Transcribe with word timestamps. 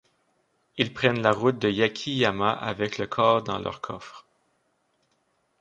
Ils 0.77 0.91
prennent 0.95 1.21
la 1.21 1.31
route 1.31 1.59
de 1.59 1.69
Yaki-Yama 1.69 2.49
avec 2.49 2.97
le 2.97 3.05
corps 3.05 3.43
dans 3.43 3.59
leur 3.59 3.81
coffre. 3.81 4.25